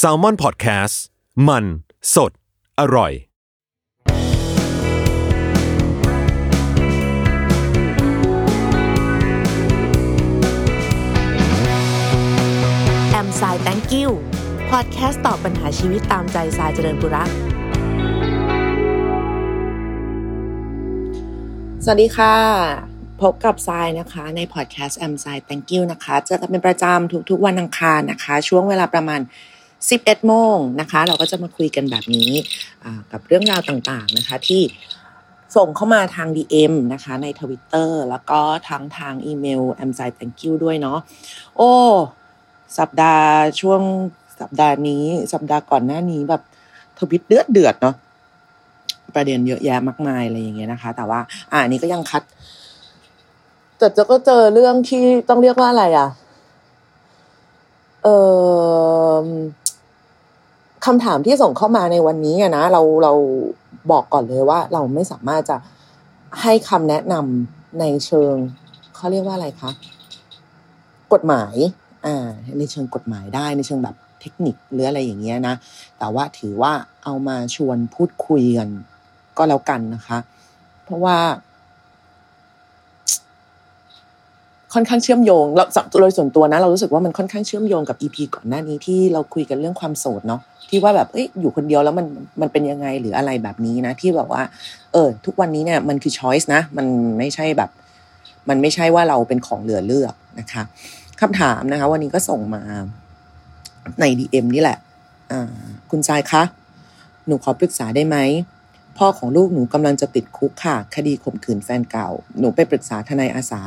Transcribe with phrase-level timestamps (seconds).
[0.00, 0.94] s a l ม o n PODCAST
[1.48, 1.64] มัน
[2.14, 2.32] สด
[2.80, 3.12] อร่อย
[13.10, 14.08] แอมสาย thank you
[14.70, 17.30] พอดแคสต์ตอบปัญหาชีวิตตามใจสายเจริญบุรัก
[21.84, 22.91] สวัสดีค่ะ
[23.22, 29.20] พบกับทรายนะคะในพอดแคสต์แอมไซ thank you นะคะ เจอกันเป็นประจำทุกๆวันอังคารนะคะ ช่วงเวลาประมาณ
[29.72, 32.30] 11 โมงนะคะ เราก็จะมาคุยกันแบบนี้
[33.12, 34.62] กับเรื่องราวต่างๆนะคะที่
[35.56, 40.98] ส่งเข้ามาทาง DM นะคะในทวิตเตอร์แล้วก็ทั้งทางอีเมล a m s i thank you ด้วยเนาะ
[41.56, 41.72] โอ้
[42.78, 43.30] สัปดาห์
[43.60, 43.80] ช่วง
[44.40, 46.42] สัปดาห์นี้ สัปดาห์ก่อนหน้านี้แบบ
[46.98, 47.96] ทวิตเดือดเดือดเนาะ
[49.14, 51.20] ประเด็นเยอะแยะมากมายอะไรอย่างเงี้ยนะคะ แต่ว่า
[51.52, 52.22] อ่านี้ก็ยังคัด
[53.82, 56.08] แต่จะก็เจอเรื่องที่ต้องเรียกว่าอะไรอะ
[58.02, 58.08] เอ
[59.22, 59.26] อ
[60.84, 63.12] คำถามที่ส่งเข้ามาในวันนี้นะเราเรา
[63.90, 65.56] บอกก่อนเลยว่า เราไม่สามารถจะ
[66.42, 68.34] ให้คำแนะนำในเชิง
[68.94, 69.70] เขาเรียกว่าอะไรคะ
[71.12, 71.54] กฎหมาย
[72.06, 75.54] อ่า ในเชิงกฎหมายได้ในเชิงแบบเทคนิคหรืออะไรอย่างเงี้ยนะ
[75.98, 76.72] แต่ว่าถือว่า
[77.04, 78.68] เอามาชวนพูดคุยกัน
[79.38, 80.18] ก็แล้วกันนะคะ
[80.84, 81.16] เพราะว่า
[84.74, 85.64] ค่อนข้างเชื่อมโยงเรา
[86.00, 92.06] โดยส่วนตัวนะ เรารู้สึกว่ามันค่อนข้างเชื่อมโยงกับอีพีก่อนหน้านี้ที่เราคุยกันเรื่องความโสดเนาะที่ว่าแบบเอ้ยอยู่คนเดียวแล้วมัน
[92.40, 94.42] มันเป็นยังไงหรืออะไรแบบนี้นะ ที่แบบว่า
[94.92, 96.86] เออ ทุกวันนี้เนี่ยมันคือช้อยส์นะ มัน
[97.18, 97.70] ไม่ใช่แบบ
[98.48, 100.62] มันไม่ใช่ว่าเราเป็นของเหลือเลือกนะคะ
[101.20, 102.62] คำถามนะคะ วันนี้ก็ส่งมา
[104.00, 104.78] ในดีเอ็มนี่แหละ
[105.32, 105.50] อ่า
[105.90, 106.42] คุณชายคะ
[107.26, 108.16] หนูขอปรึกษาได้ไหม
[108.98, 113.62] พ่อของลูกหนูกำลังจะติดคุกค่ะ คดีข่มขืนแฟนเก่า หนูไปปรึกษาทนายอาสา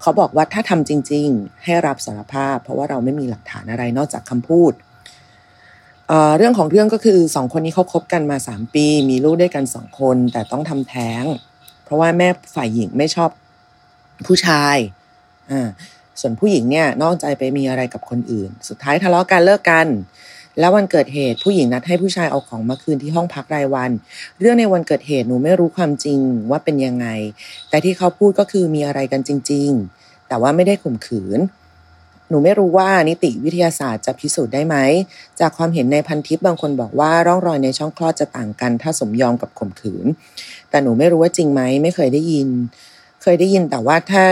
[0.00, 4.72] เขาบอกว่าถ้าทำจริง ๆ ให้รับสารภาพ เพราะว่าเราไม่มีหลักฐานอะไรนอกจากคำพูด
[6.08, 11.24] เเรื่องของเรื่องก็คือสองคนนี้เขาคบกันมาสามปี มีลูกด้วยกันสองคน แต่ต้องทำแท้ง
[11.84, 13.30] เพราะว่าแม่ฝ่ายหญิงไม่ชอบ
[14.26, 14.76] ผู้ชาย
[15.50, 15.68] อ่า
[16.20, 19.86] ส่วนผู้หญิงเนี่ยนอกใจไปมีอะไรกับคนอื่น สุดท้ายทะเลาะกันเลิกกัน
[20.58, 23.90] แล้ววันเกิดเหตุผู้หญิงนัดให้ผู้ชายเอาของมาคืนที่ห้องพักรายวัน
[24.40, 26.20] เรื่องในวันเกิดเหตุหนูไม่รู้ความจริง
[26.50, 27.06] ว่าเป็นยังไง
[27.70, 29.70] แต่ที่เขาพูดก็คือมีอะไรกันจริง
[30.00, 31.40] ๆ แต่ว่าไม่ได้ข่มขืน
[32.30, 34.76] หนูไม่รู้ว่านิติวิทยาศาสตร์จะพิสูจน์ได้ไหม
[35.40, 40.06] จากความเห็นในพันทิปบางคนบอกว่าร่องรอยในช่องคลอดจะต่างกัน ถ้าสมยอมกับข่มขืน
[40.70, 42.48] แต่หนูไม่รู้ว่าจริงไหมไม่เคยได้ยิน
[43.22, 44.22] เคยได้ยินแต่ว่าถ้า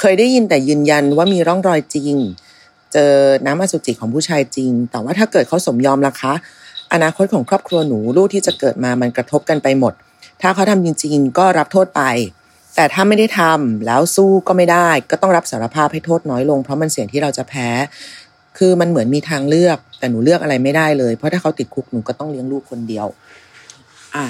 [0.00, 2.14] เคยได้ยินแต่ยืนยันว่ามีร่องรอยจริง
[2.92, 3.12] เจอ
[3.46, 6.32] น้ำอสุจิของผู้ชายจริง แต่ว่าถ้าเกิดเขาสมยอมล่ะคะ
[6.92, 9.92] อนาคตของครอบครัวหนูลูกที่จะเกิดมามันกระทบกันไปหมด
[10.42, 12.02] ถ้าเขาทำจริง ๆ ก็รับโทษไป
[12.76, 17.68] แต่ถ้าไม่ได้ทำแล้วสู้ก็ไม่ได้ ก็ต้องรับสารภาพให้โทษน้อยลง เพราะมันเสี่ยงที่เราจะแพ้
[18.58, 23.06] คือมันเหมือนมีทางเลือก แต่หนูเลือกอะไรไม่ได้เลย เพราะถ้าเขาติดคุกหนูก็ต้องเลี้ยงลูกคนเดียว
[24.14, 24.24] อ่า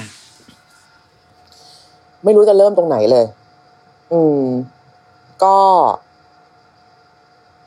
[2.23, 3.25] ไม่รู้จะเริ่มตรงไหนเลย
[4.11, 4.41] อืม
[5.43, 5.57] ก็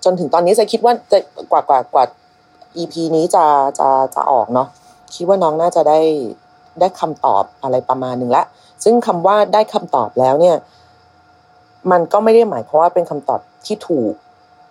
[0.05, 1.19] จนถึงตอนนี้จะคิดว่าจะ
[1.53, 2.05] กว่ากว่ากว่า
[2.77, 3.45] EP นี้จะ
[3.79, 4.69] จะจะออกเนาะ
[5.15, 6.01] คิดว่าน้องน่าจะได้
[6.81, 8.45] ได้คำตอบอะไรประมาณหนึ่งละ
[8.85, 10.57] ซึ่งคำว่าได้คำตอบแล้วเนี่ย
[11.91, 14.13] มันก็ไม่ได้หมายความว่าเป็นคำตอบที่ถูก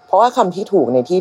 [0.06, 1.20] เพราะว่าคำที่ถูกในที่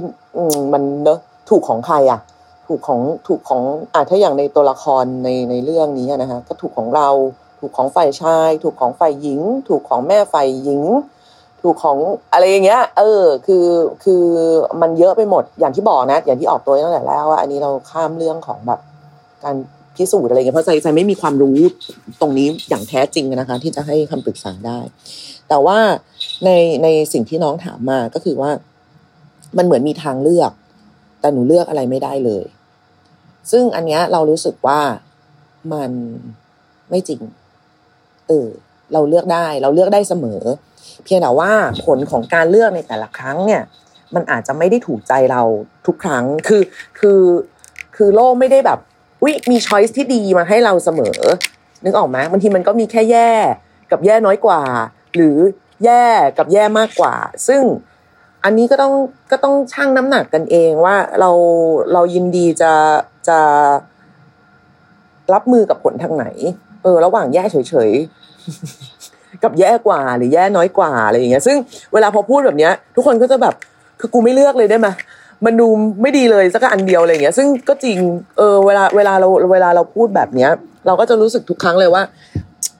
[0.72, 1.18] มันเนอะ
[1.50, 2.20] ถูกของใครอะ
[2.66, 7.08] ถูกของถูกของอ่าถ้าอย่างในตัวละครในในเรื่องนี้นะคะก็ถูกของเรา
[7.60, 10.82] ถูกของฝ่ายชาย ถูกของฝ่ายหญิง ถูกของแม่ฝ่ายหญิง
[11.68, 11.98] ถูกของ
[12.32, 13.66] อะไรอย่างเงี้ย เออ คือ
[14.04, 14.24] คือ
[14.80, 18.80] มันเยอะไปหมดอย่างที่บอกนะ อย่างที่ออกตัวตั้งแต่แรกว่าอันนี้เราข้ามเรื่องของแบบ
[19.44, 19.56] การ
[19.96, 21.58] พิสูจน์อะไรเงี้ยเพราะใจใจไม่มีความรู้
[22.20, 24.78] ตรงนี้อย่างแท้จริงนะคะ ที่จะให้คำปรึกษาได้
[25.48, 25.78] แต่ว่า
[26.44, 26.50] ใน
[26.82, 28.50] ในสิ่งที่น้องถามมาก็คือว่า
[29.56, 30.52] มันเหมือนมีทางเลือก
[31.20, 32.44] แต่หนูเลือกอะไรไม่ได้เลย
[33.50, 34.80] ซึ่งอันเนี้ยเรารู้สึกว่า
[35.72, 35.90] มัน
[36.90, 37.20] ไม่จริง
[38.28, 38.48] เออ
[38.92, 40.42] เราเลือกได้ เราเลือกได้เสมอ
[41.04, 41.52] เพียงแต่ว่า
[41.84, 43.62] ผลของการเลือกในแต่ละครั้งเนี่ย
[44.14, 45.42] มันอาจจะไม่ได้ถูกใจเรา
[45.86, 46.62] ทุกครั้งคือ
[46.98, 47.20] คือ
[47.96, 48.78] คือโลกไม่ได้แบบ
[49.24, 51.18] วิมีช้อยส์ที่ดีมาให้เราเสมอ
[51.84, 53.30] นึกออกไหมบางทีมันก็มีแค่แย่
[53.90, 54.62] กับแย่น้อยกว่า
[55.14, 55.36] หรือ
[55.84, 56.04] แย่
[56.38, 57.14] กับแย่มากกว่า
[57.48, 57.62] ซึ่ง
[58.44, 58.92] อันนี้ก็ต้อง
[59.30, 61.30] ก็ต้องชั่งน้ำหนักกันเองว่าเรา
[61.92, 62.72] เรายินดีจะ
[63.28, 63.38] จะ
[65.34, 66.26] รับมือกับผลทางไหน
[66.82, 67.90] เออ ระหว่างแย่เฉย
[69.42, 71.56] กับแย่กว่าหรือแย่น้อยกว่าอะไรอย่างเงี้ย ซึ่ง
[71.92, 73.54] เวลาพอพูดแบบเนี้ย ทุกคนก็จะแบบ
[74.00, 74.88] คือกูไม่เลือกเลยได้ไหม
[75.44, 75.66] มันดู
[76.02, 77.98] ไม่ดีเลยสักอันเดียวอะไรอย่างเงี้ย ซึ่งก็จริง
[78.38, 80.50] เออเวลาเวลาเราเวลาเราพูดแบบเนี้ย
[80.86, 82.02] เราก็จะรู้สึกทุกครั้งเลยว่า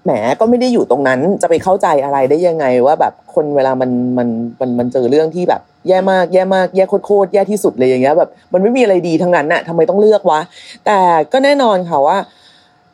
[0.05, 0.11] แหม
[0.41, 4.29] ก็ไม่ได้อยู่ตรงนั้นจะไปเข้าใจอะไรได้ยังไงว่าแบบคนเวลามันมัน
[4.61, 10.41] มันมันเจอเรื่องที่แบบแย่มากแย่มากแย่โคตรแย่ที่สุดเลยอย่างเงี้ยแบบมันไม่มีอะไรดีทั้งนั้นน่ะทำไมต้องเลือกวะ
[10.87, 10.99] แต่
[11.33, 12.19] ก็แน่นอนค่ะว่า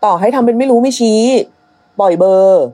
[0.04, 1.20] ต่อให้ทำเป็นไม่รู้ไม่ชี้
[2.00, 2.64] ปล่อยเบอร์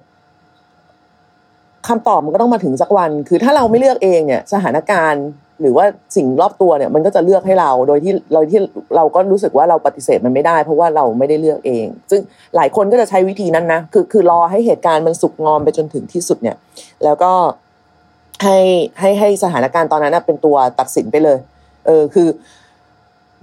[1.90, 5.24] คำตอบมันก็ต้องมาถึงสักวัน คือถ้าเราไม่เลือกเองเนี่ยสถานการณ์
[5.62, 5.84] หรือว่า
[6.16, 8.60] สิ่งรอบตัวเนี่ยมันก็จะเลือกให้เราโดยที่เราที่
[8.96, 12.20] เราก็รู้สึกว่าเราปฏิเสธมันไม่ได้ เพราะว่าเราไม่ได้เลือกเอง ซึ่ง
[12.56, 16.56] หลายคนก็จะใช้วิธีนั้นนะคือคือรอให้เหตุการณ์มันสุกงอมไปจนถึงที่สุดเนี่ย
[17.04, 17.32] แล้วก็
[18.42, 18.58] ให้
[19.00, 21.38] ให้ให้สถานการณ์ตอนนั้นเป็นตัวตัดสินไปเลย
[21.86, 22.28] เออคือ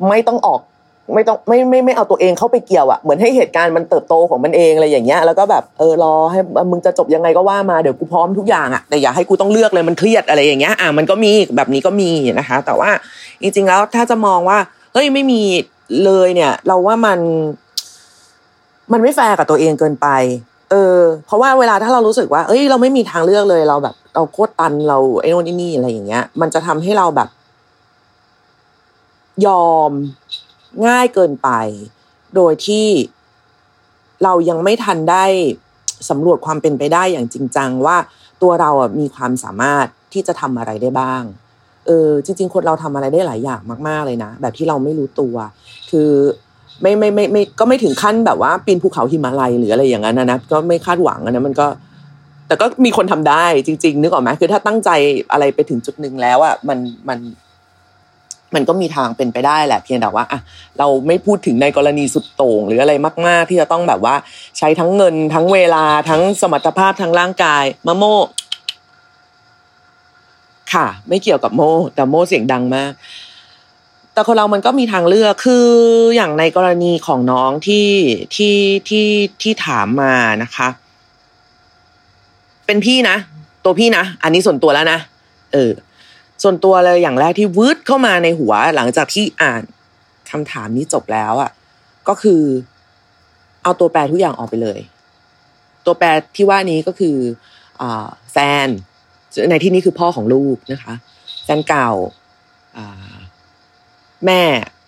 [0.08, 0.62] ไม่ต้องออก
[1.14, 6.40] ไม่ต้องไม่ไม่ไม่เอาตัวเองเข้าไปเกี่ยวอะเหมือนให้เหตุการณ์มันเติบโตของมันเองอะไรอย่างเงี้ยแล้วก็แบบเออรอให้
[6.72, 12.90] มึงจะจบยังไงก็ว่ามาเดี๋ยวกูพร้อมทุกอย่างอะแต่อย่าให้กูต้องเลือกเลยมันเครียดอะไรอย่างเงี้ยอะมันก็มีแบบนี้ก็มีนะคะ แต่ว่า
[13.42, 14.58] จริงๆแล้วถ้าจะมองว่า
[14.94, 15.42] เฮ้ยไม่มี
[16.06, 17.20] เลยเนี่ย เราว่ามัน
[18.92, 20.08] มันไม่แฟร์กับตัวเองเกินไป
[20.72, 27.30] เออ เพราะว่าเวลาถ้าเรารู้สึกว่าเอ้ยเราไม่มีทางเลือกเลยเราแบบเราโคตรตันเราไอ้โน่นนี่อะไรอย่างเงี้ย มันจะทำให้เราแบบ
[29.46, 29.92] ยอม
[30.88, 31.50] ง่ายเกินไป
[32.36, 32.88] โดยที่
[34.24, 35.26] เรายังไม่ทันได้
[36.10, 37.98] สำรวจความเป็นไปได้อย่างจริงจังว่า
[38.42, 41.24] ตัวเราอะมีความสามารถที่จะทำอะไรได้บ้าง
[41.86, 45.36] เออจริง ๆ คนเราทำอะไรได้หลายอย่างมาก ๆเลยนะ แบบที่เราไม่รู้ตัว
[45.92, 46.10] คือ
[46.82, 51.68] ไม่ไม่ไม่ไม่ก็ไม่ถึงขั้นแบบว่าปีนภูเขาหิมาลัยหรืออะไรอย่างนั้นนะนะก็ไม่คาดหวังนะมันก็
[52.48, 54.90] แต่ก็มีคนทำได้จริง ๆ นึกออกไหมคือถ้าตั้งใจ
[55.32, 56.80] อะไรไปถึงจุดหนึ่งแล้วอะมัน
[57.10, 57.20] มัน
[58.56, 60.40] มันก็มีทางเป็นไปได้แหละเพียงแต่ว่าอะ
[60.80, 62.94] เราไม่พูดถึงในกรณีสุดโต่งหรืออะไร
[63.28, 64.16] มาก ๆ ที่จะต้องแบบว่า
[64.58, 68.04] ใช้ทั้งเงินทั้งเวลาทั้งสมรรถภาพทั้งร่างกายมะโม
[70.74, 71.62] ค่ะ ไม่เกี่ยวกับโม
[71.96, 72.94] แต่โมเสียงดังมาก
[74.14, 75.68] แต่คนเรามันก็มีทางเลือกคือ
[76.16, 77.90] อย่างในกรณีของน้องที่
[78.36, 78.56] ที่
[78.90, 79.08] ที่
[79.42, 80.14] ที่ถามมา
[80.44, 80.68] นะคะ
[82.66, 83.18] เป็นพี่นะ
[83.64, 85.00] ตัวพี่นะ อันนี้ส่วนตัวแล้วนะ
[85.54, 85.72] เออ
[86.44, 89.64] ส่วนตัวเลยอย่างแรกที่วืดเข้ามาในหัวหลังจากที่อ่าน
[90.32, 91.52] คำถามนี้จบแล้วอะ
[92.08, 92.42] ก็คือ
[93.64, 94.80] เอาตัวแปรทุกอย่างออกไปเลย
[95.86, 97.18] ตัวแปรที่ว่านี้ก็คือ
[97.82, 97.84] อ
[98.32, 98.68] แฟน
[99.50, 100.94] ในที่นี้คือพ่อของลูกนะคะ
[101.44, 101.90] แฟนเก่า
[104.26, 104.42] แม่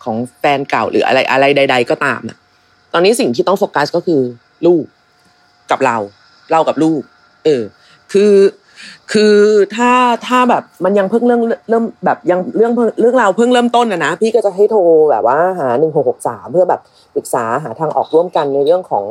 [0.03, 2.37] ของแฟนเก่าหรืออะไรอะไรใด ๆ ก็ตามอะ
[2.93, 4.21] ตอนนี้สิ่งที่ต้องโฟกัสก็คือ
[4.65, 4.85] ลูก
[5.71, 5.97] กับเรา
[6.51, 7.01] เรากับลูก
[7.45, 7.63] เออ
[8.11, 8.31] คือ
[9.11, 9.35] คือ
[9.75, 9.91] ถ้า
[10.27, 14.81] ถ้าแบบมันยังเพิ่งเรื่องเริ่มแบบยังเรื่องเรื่องราวเพิ่งเริ่มต้นนะนะพี่ก็จะให้โทร
[15.11, 16.81] แบบว่าหาหนึ่งหกหกสามเพื่อแบบ
[17.15, 19.05] ปรึกษาหาทางออกร่วมกันในเรื่องของ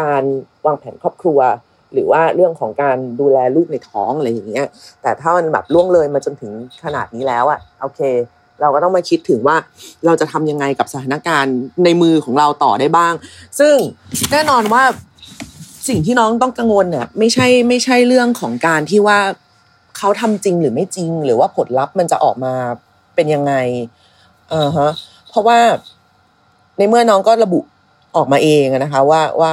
[0.00, 0.22] การ
[0.66, 1.38] วางแผนครอบครัว
[1.92, 4.66] หรือว่าเรื่องของการดูแลลูกในท้องอะไรอย่างเงี้ย
[5.02, 6.52] แต่ถ้ามันแบบล่วงเลยมาจนถึง
[6.84, 8.00] ขนาดนี้แล้วอะโอเค
[8.60, 9.56] เราก็ต้องมาคิดถึงว่า
[10.06, 13.12] เราจะทำยังไงกับสถานการณ์ในมือของเราต่อได้บ้าง
[13.60, 13.74] ซึ่ง
[14.32, 14.82] แน่นอนว่า
[15.88, 19.18] สิ่งที่น้องต้องกังวลเนี่ยไม่ใช่ไม่ใช่เรื่องของการที่ว่า
[19.98, 22.52] เขาทำจริงหรือไม่จริง หรือว่าผลลัพธ์มันจะออกมา
[23.14, 23.52] เป็นยังไง
[24.52, 24.90] อ่าฮะ
[25.30, 25.58] เพราะว่า
[26.78, 27.60] ในเมื่อน้องก็ระบุ
[28.16, 29.52] ออกมาเองนะคะว่าว่า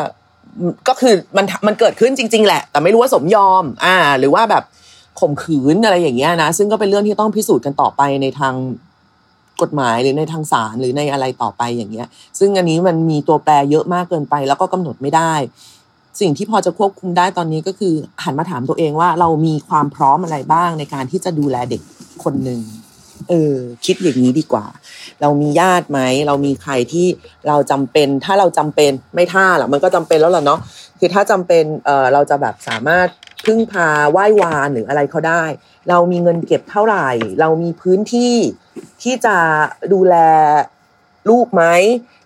[0.88, 4.64] ก็คือมันมันเกิดขึ้นจริง ๆ แหละ แต่ไม่รู้ว่าสมยอม อ่า หรือว่าแบบ
[5.20, 8.56] ข่มขืนอะไรอย่างเงี้ยนะซึ่งก็เป็นเรื่องที่ต้องพิสูจน์กันต่อไปในทาง
[9.62, 12.08] กฎหมายหรือในทางศาลหรือในอะไรต่อไปอย่างเงี้ย
[12.40, 15.34] ซึ่งอันนี้มันมีตัวแปรเยอะมากเกินไป แล้วก็กำหนดไม่ได้
[16.22, 17.94] สิ่งที่พอจะควบคุมได้ตอนนี้ก็คือ
[18.24, 21.82] หันมาถามตัวเองว่าเรามีความพร้อมอะไรบ้างในการที่จะดูแลเด็ก
[22.24, 22.62] คนหนึ่ง
[23.30, 23.56] เออ
[23.86, 24.66] คิดอย่างนี้ดีกว่า
[25.22, 27.08] เรามีญาติไหม เรามีใครที่
[27.48, 30.60] เราจำเป็น ถ้าเราจำเป็นไม่ท่าหรอกมันก็จำเป็นแล้วล่ะเนาะ
[31.00, 33.08] คือถ้าจำเป็นเออเราจะแบบสามารถ
[33.46, 35.44] พึ่งพาไหว้วานหรืออะไรเขาได้
[35.90, 37.10] เรามีเงินเก็บเท่าไหร่
[37.40, 38.36] เรามีพื้นที่
[39.04, 39.36] ที่จะ
[39.94, 40.16] ดูแล
[41.30, 41.64] ลูกไหม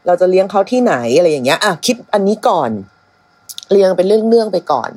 [0.06, 2.70] เราจะเลี้ยงเขาที่ไหนอะไรอย่างเงี้ยอะคิดอันนี้ก่อน
[3.72, 4.90] เรียงเป็นเรื่องๆไปก่อน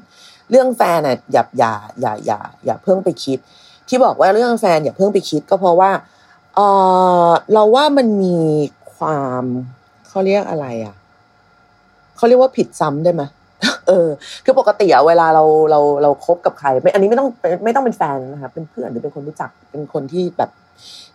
[0.51, 3.39] เรื่องแฟนอะอย่าอย่าอย่าอย่าอย่าเพิ่งไปคิด
[3.89, 5.91] ที่บอกว่าเรื่องแฟนอย่าเพิ่งไปคิด ก็เพราะว่า
[6.55, 6.61] เอ
[7.27, 8.39] อเราว่ามันมี
[8.97, 9.43] ความ
[10.09, 10.95] เขาเรียกอะไรอะ
[12.17, 13.23] เขาเรียกว่าผิดซ้ำได้ไหม
[13.89, 14.09] เออ
[14.45, 17.29] คือปกติอะเวลาเราเราเราคบกับใครไม่อันนี้ไม่ต้อง
[17.65, 20.51] ไม่ต้องเป็นแฟนนะคะเป็นเพื่อนหรือเป็นคนรู้จักเป็นคนที่แบบ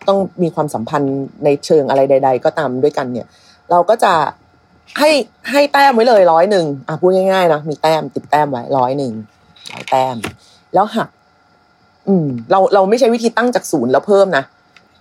[0.08, 3.26] ต้องมีความสัมพันธ์ในเชิงอะไรใด ๆ ก็ตามด้วยกันเนี่ย
[3.70, 4.12] เราก็จะ
[4.98, 5.10] ให้
[5.50, 9.12] ให้แต้มไว้เลยร้อยหนึ่งอะพูดง่ายๆนะมีแต้มติดแต้มไว้ร้อยหนึ่ง
[9.72, 10.16] ร้อยแต้ม
[10.74, 11.08] แล้วหัก
[12.08, 14.44] อืม เราเราไม่ใช้วิธีตั้งจากศูนย์แล้วเพิ่มนะ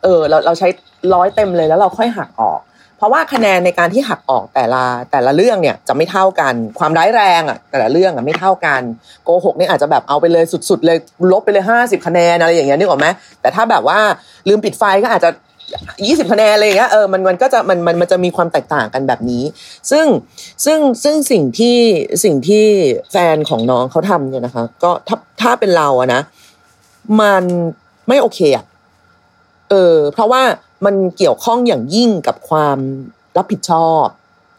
[0.03, 0.67] เออ เราเราใช้
[1.13, 2.59] ร้อยเต็มเลยแล้วเราค่อยหักออก
[2.97, 8.81] เพราะว่าคะแนนในการที่หักออกแต่ละแต่ละเรื่องเนี่ย จะไม่เท่ากัน ความร้ายแรงอะ แต่ละเรื่องอะไม่เท่ากัน
[9.23, 10.97] โกหกนี่อาจจะแบบเอาไปเลยสุดๆเลย
[11.31, 13.07] ลบไปเลยห้าสิบคะแนนอะไรอย่างเงี้ยนึกออกไหม
[13.41, 13.99] แต่ถ้าแบบว่า
[14.47, 15.29] ลืมปิดไฟก็อาจจะ
[16.07, 19.43] ยี่สิบคะแนนอะไรอย่างเงี้ยเออมันมันก็จะมันมันมันจะมีความแตกต่างกันแบบนี้
[19.91, 20.05] ซึ่ง
[20.65, 21.77] ซึ่งซึ่งสิ่งที่
[22.23, 22.65] สิ่งที่
[23.11, 26.21] แฟนของน้องเขาทำเนี่ยนะคะ ก็ถ้าถ้าเป็นเราอะนะ
[27.21, 27.43] มัน
[28.07, 28.65] ไม่โอเคอะ
[29.69, 30.41] เออ เพราะว่า
[30.85, 32.77] มันเกี่ยวข้องอย่างยิ่งกับความ
[33.37, 34.05] รับผิดชอบ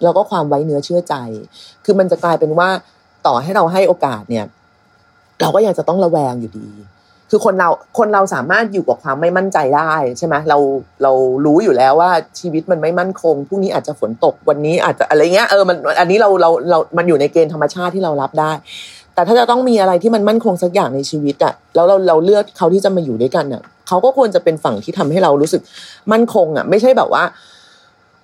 [0.02, 1.14] แล้วก็ความไว้เนื้อเชื่อใจ
[1.84, 2.68] คือมันจะกลายเป็นว่า
[3.26, 4.46] ต่อให้เราให้โอกาสเนี่ย
[5.40, 6.68] เราก็ยังจะต้องระแวงอยู่ดี
[7.30, 7.68] คือคนเรา
[7.98, 10.58] คนเราสามารถอยู่กับความไม่มั่นใจได้ใช่ไหมเรา
[11.02, 11.12] เรา
[11.44, 18.52] รู้อยู่แล้วว่าชีวิตมันไม่มั่นคงพรุ่งนี้อาจจะฝนตกวันนี้อาจจะอะไรเงี้ยเออมันอันนี้เราเราเรา มันอยู่ในเกณฑ์ธรรมชาติที่เรารับได้
[19.14, 25.62] แต่ถ้าจะต้องมีอะไรที่มันมั่นคงสักอย่างในชีวิตอะแล้วเราเราเลือกเขาที่จะมาอยู่ด้วยกันอะเขาก็ควรจะเป็นฝั่งที่ทำให้เรารู้สึก
[26.12, 27.22] มั่นคงอะไม่ใช่แบบว่า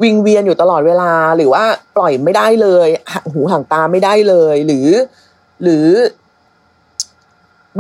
[0.03, 1.65] วิงเวียนอยู่ตลอดเวลาหรือว่า
[1.97, 2.89] ปล่อยไม่ได้เลย
[3.33, 4.89] หูห่างตาไม่ได้เลย หรือ
[5.63, 5.87] หรือ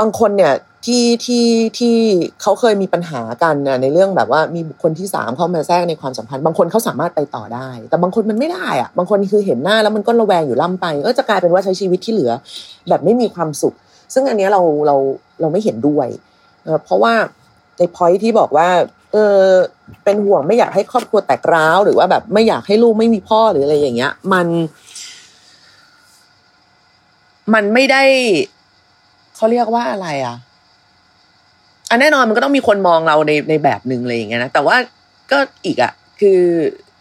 [0.00, 0.52] บางคนเนี่ย
[0.86, 1.46] ที่ที่
[1.78, 1.96] ที่
[2.42, 12.32] เขาเคยมีปัญหากันนะในเรื่องแบบว่ามีบุคคลที่สามเข้ามาแทรกในความสัมพันธ์บางคนเขาสามารถไปต่อได้ แต่บางคนมันไม่ได้อะบางคนคือเห็นหน้าแล้วมันก็ระแวงอยู่ล่ำไปก็จะกลายเป็นว่าใช้ชีวิตที่เหลือ
[12.88, 13.74] แบบไม่มีความสุข
[14.14, 14.96] ซึ่งอันนี้เราเรา
[15.40, 16.08] เราไม่เห็นด้วย
[16.84, 17.14] เพราะว่า
[17.78, 18.68] ในพอยที่บอกว่า
[19.12, 19.40] เออ
[20.04, 24.46] เป็นห่วงไม่อยากให้ครอบครัวแตกร้าว หรือว่าแบบไม่อยากให้ลูกไม่มีพ่อหรืออะไรอย่างเงี้ย มัน
[27.54, 28.02] มันไม่ได้
[29.36, 30.36] เขาเรียกว่าอะไรอะ
[31.92, 34.76] อันแน่นอนมันก็ต้องมีคนมองเราในในแบบหนึ่งอะไรอย่างเงี้ยนะ แต่ว่า
[35.30, 36.40] ก็อีกอะคือ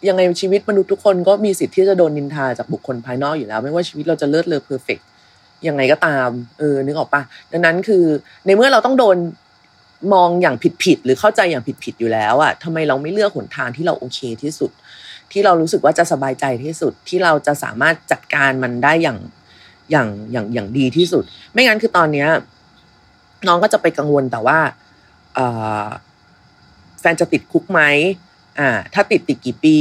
[0.08, 4.98] ยังไงชีวิตมนุษย์ทุกคนก็มีสิทธิ์ที่จะโดนนินทาจากบุคคลภายนอกอยู่แล้ว ไม่ว่าชีวิตเราจะเลิศเลอเพอร์เฟก
[5.66, 7.22] ยังไงก็ตามเออนึกออกปะ
[7.52, 8.04] ดังนั้นคือ
[8.46, 9.16] ในเมื่อเราต้องโดน
[10.14, 14.70] มองอย่างผิดผิดหรือเข้าใจอย่างผิดผิดอยู่แล้วอะทำไมเราไม่เลือกหนทางที่เราโอเคที่สุด
[15.32, 19.18] ที่เรารู้สึกว่าจะสบายใจที่สุดที่เราจะสามารถจัดการมันได้อย่าง
[19.90, 22.28] อย่างอย่างอย่างดีที่สุด ไม่งั้นคือตอนเนี้ย
[23.48, 24.58] น้องก็จะไปกังวลแต่ว่า
[27.00, 27.80] แฟนจะติดคุกไหม
[28.58, 29.78] อ่าถ้าติดติดกี่ปี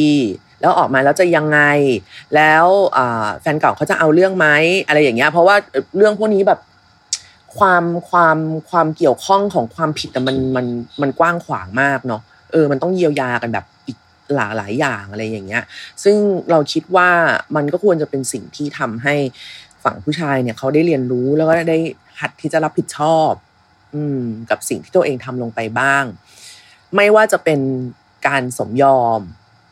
[0.62, 1.60] แล้วออกมาแล้วจะยังไง
[2.36, 2.66] แล้ว
[3.42, 4.48] แฟนเก่าเขาจะเอาเรื่องไหม
[4.88, 5.56] อะไรอย่างเงี้ยเพราะว่า
[5.98, 6.60] เรื่องพวกนี้แบบ
[7.58, 8.38] ความความ
[8.70, 10.66] ความเกี่ยวข้องของความผิดแต่มันมัน
[11.02, 13.98] มันกว้างขวางมากเนาะเออมันต้องเยียวยากันแบบอีก
[14.36, 15.64] หลายหลายอย่างอะไรอย่างเงี้ย
[16.04, 16.16] ซึ่ง
[16.52, 17.10] เราคิดว่า
[17.56, 19.16] มันก็ควรจะเป็นสิ่งที่ทำให้
[19.84, 21.78] ฝั่งผู้ชายเนี่ยเขาได้เรียนรู้แล้วก็ได้
[22.20, 23.32] หัดที่จะรับผิดชอบ
[23.96, 26.06] อืม กับสิ่งที่ตัวเองทำลงไปบ้าง
[26.96, 27.60] ไม่ว่าจะเป็น
[28.28, 29.22] การสมยอม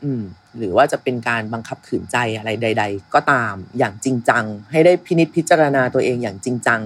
[0.03, 0.23] อืม
[0.57, 6.79] หรือว่าจะเป็นการบังคับขืนใจอะไรใด ๆ ก็ตามอย่างจริงจัง ให้ได้พินิจพิจารณาตัวเองอย่างจริงจัง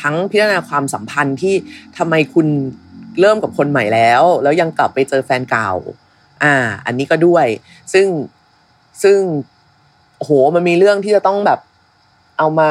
[0.00, 1.54] ทั้งพิจารณาความสัมพันธ์ที่
[1.98, 2.46] ทำไมคุณ
[3.20, 5.72] เริ่มกับคนใหม่แล้ว แล้วยังกลับไปเจอแฟนเก่า
[6.42, 6.54] อ่า
[6.86, 7.46] อันนี้ก็ด้วย
[7.92, 8.06] ซึ่ง
[9.02, 9.18] ซึ่ง
[10.18, 11.60] โหมันมีเรื่องที่จะต้องแบบ
[12.38, 12.68] เอามา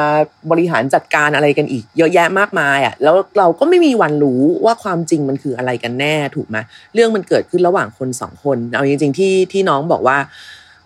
[0.50, 6.56] บริหารจัดการอะไรกันอีก เยอะแยะมากมายอะแล้วเราก็ไม่มีวันรู้ว่าความจริงมันคืออะไรกันแน่ถูกไหม
[6.94, 10.18] เรื่องมันเกิดขึ้นระหว่างคนสองคนเอาจริง ๆ ที่ที่น้องบอกว่า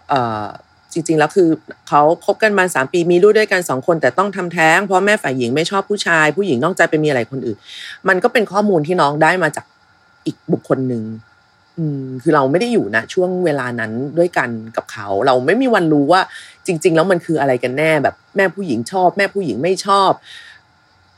[0.09, 0.45] เออ
[0.93, 1.49] จริง ๆ แล้วคือ
[1.89, 7.59] เขาคบกันมาสามปีมีลูกด้วยกันสองคน แต่ต้องทำแท้งเพราะแม่ฝ่ายหญิงไม่ชอบผู้ชาย ผู้หญิงนอกใจไปมีอะไรคนอื่น
[8.09, 9.65] มันก็เป็นข้อมูลที่น้องได้มาจาก
[10.27, 11.03] อีกบุคคลหนึ่ง
[12.23, 16.21] คือเราไม่ได้อยู่นะช่วงเวลานั้นด้วยกันกับเขา เราไม่มีวันรู้ว่า
[16.67, 20.11] จริง ๆ แล้วมันคืออะไรกันแน่แบบแม่ผู้หญิงชอบ แม่ผู้หญิงไม่ชอบ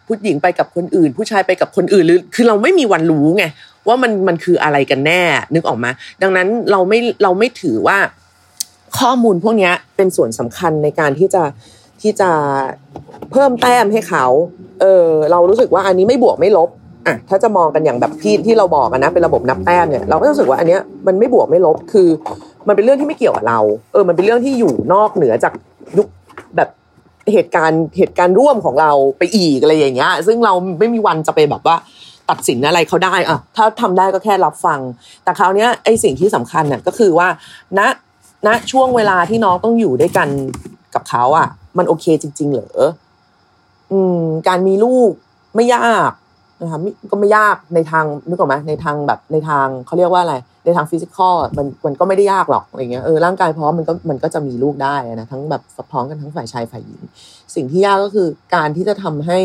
[0.06, 3.44] ผู้หญิงไปกับคนอื่น ผู้ชายไปกับคนอื่นหรือ คือเราไม่มีวันรู้ไง
[3.88, 5.22] ว่ามันมันคืออะไรกันแน่
[5.54, 5.90] นึกออกมา
[6.22, 7.98] ดังนั้นเราไม่เราไม่ถือว่า
[8.98, 11.42] ข้อมูลพวกนี้เป็นส่วนสำคัญในการที่จะ
[12.02, 12.30] ที่จะ
[13.30, 14.26] เพิ่มแต้มให้เขา
[14.80, 16.68] เออเรารู้สึกว่าอันนี้ไม่บวกไม่ลบ
[17.10, 22.08] อะถ้าจะมองกันอย่างแบบที่ที่เราบอกนะเป็นระบบนับแต้มเนี่ยเราก็รู้สึกว่าอันเนี้ยมันไม่บวกไม่ลบคือ
[22.68, 23.60] มันเป็นเรื่องที่ไม่เกี่ยวกับเรา
[23.92, 25.52] เออมันเป็นเรื่องที่อยู่นอกเหนือจาก
[25.98, 26.06] ยุค
[26.56, 26.68] แบบ
[27.32, 31.76] เหตุการณ์เหตุการณ์ร่วมของเราไปอีกอะไรอย่างเงี้ยซึ่งเราไม่มีวันจะไปแบบว่า
[32.30, 34.80] ตัดสินอะไรเขาได้อะถ้าทำได้ก็แค่รับฟัง
[35.24, 37.28] แต่คราวนี้ไอ้สิ่งที่สำคัญเนี่ยก็คือว่า
[37.78, 37.80] ณ
[38.46, 40.28] ณช่วงเวลาที่น้องต้องอยู่ด้วยกัน
[40.94, 41.48] กับเขาอะ
[41.78, 42.70] มันโอเคจริง ๆ เหรอ
[43.92, 45.12] อืม การมีลูก
[45.54, 46.10] ไม่ยาก
[46.62, 46.78] นะคะ
[47.10, 57.02] ก็ไม่ยากในทางนึกออกไหมในทางแบบในทางเขาเรียกว่าอะไร ในทางฟิสิกอลมันมันก็ไม่ได้ยากหรอกอะไรเงี้ยเออร่างกายพร้อมมันก็มันก็จะมีลูกได้นะทั้งแบบพร้อมกันทั้งฝ่ายชายฝ่ายหญิง
[57.54, 59.38] สิ่งที่ยากก็คือการที่จะทำให้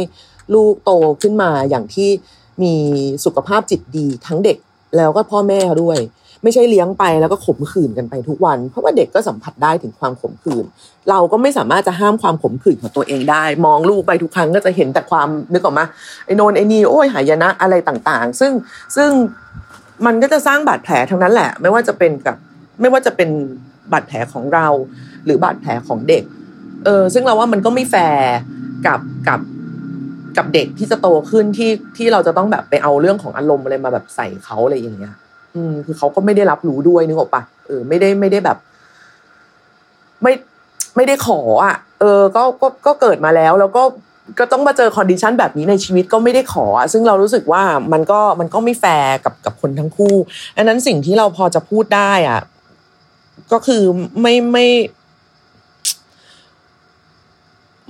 [0.54, 0.92] ลูกโต
[1.22, 2.10] ขึ้นมาอย่างที่
[2.64, 2.74] มี
[3.26, 4.58] สุขภาพจิตดีทั้งเด็ก
[4.98, 6.00] แล้วก็พ่อแม่เขาด้วย
[6.46, 10.66] ไม่ใช่เลี้ยงไปแล้วก็ขมขื่นกันไปทุกวัน เพราะว่าเด็กก็สัมผัสได้ถึงความขมขื่น
[11.10, 15.86] เราก็ไม่สามารถจะห้ามความขมขื่นของตัวเองได้ มองลูกไปทุกครั้งก็จะเห็นแต่ความนึกออกมา
[16.26, 18.52] ไอ้นนไอ้นี่โอ้ยหายนะอะไรต่างๆ ซึ่ง
[18.96, 19.10] ซึ่ง
[20.06, 22.36] มันก็จะสร้างบาดแผลทั้งนั้นแหละ ไม่ว่าจะเป็นกับ
[22.82, 23.30] ไม่ว่าจะเป็น
[23.92, 24.68] บาดแผลของเรา
[25.26, 26.24] หรือบาดแผลของเด็ก
[26.86, 28.34] เออซึ่งเราว่ามันก็ไม่แฟร์
[28.88, 29.40] กับกับ
[30.38, 35.14] กับเด็กที่จะโตขึ้นที่ที่เราจะต้องแบบไปเอาเรื่องของอารมณ์อะไรมาแบบใส่เขาอะไรอย่างเงี้ย
[35.56, 38.58] อืมคือเขาก็ไม่ได้รับรู้ด้วยนึกออกปะเออ ไม่ได้ไม่ได้แบบ
[40.22, 40.34] ไม่
[40.96, 43.84] ไม่ได้ขออะ เออ ก็ก็ก็เกิดมาแล้ว แล้วก็
[44.40, 50.16] ก็ต้องมาเจอ condition แบบนี้ในชีวิตก็ไม่ได้ขอซึ่งเรารู้สึกว่ามันก็มันก็ไม่แฟร์กับกับคนทั้งคู่
[50.58, 52.42] อันนั้นสิ่งที่เราพอจะพูดได้อะ
[53.52, 53.84] ก็คือ
[54.22, 54.68] ไม่ไม่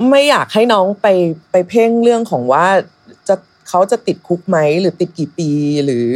[0.10, 1.07] ไม่อยากให้น้องไป
[1.51, 2.65] ไปเพ่งเรื่องของว่า
[3.69, 5.50] เขาจะติดคุกไหมหรือติดกี่ปี
[5.86, 6.12] หรือ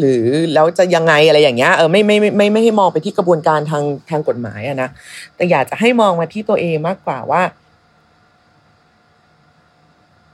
[0.00, 4.88] หรือแล้วจะยังไงอะไรอย่างเงี้ยเออไม่ไม่ไม่ไม่ไม่ให้มองไปที่กระบวนการทางทางกฎหมายอะนะ
[5.36, 7.42] แต่อยากจะให้มองมาที่ตัวเองมากกว่าว่า